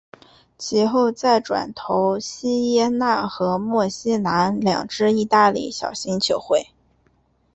[0.57, 6.69] 其后再转投锡耶纳和墨西拿两支意大利小型球会。